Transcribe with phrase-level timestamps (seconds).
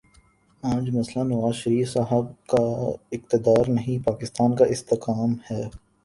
[0.63, 2.63] آج مسئلہ نواز شریف صاحب کا
[3.11, 5.61] اقتدار نہیں، پاکستان کا استحکام ہے۔